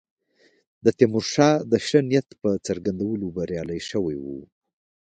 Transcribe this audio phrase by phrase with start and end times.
[0.83, 4.39] د تیمورشاه د ښه نیت په څرګندولو بریالي شوي وو.